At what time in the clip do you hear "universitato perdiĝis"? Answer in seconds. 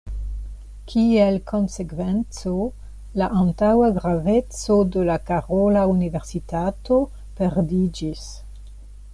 5.93-8.29